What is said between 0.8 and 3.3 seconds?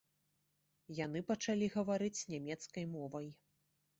Яны пачалі гаварыць нямецкай мовай.